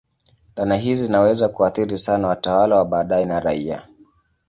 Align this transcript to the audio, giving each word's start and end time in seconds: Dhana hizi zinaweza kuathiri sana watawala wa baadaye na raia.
Dhana 0.55 0.75
hizi 0.75 1.05
zinaweza 1.05 1.49
kuathiri 1.49 1.97
sana 1.97 2.27
watawala 2.27 2.75
wa 2.75 2.85
baadaye 2.85 3.25
na 3.25 3.39
raia. 3.39 3.83